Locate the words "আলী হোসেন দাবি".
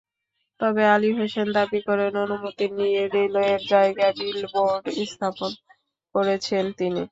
0.93-1.79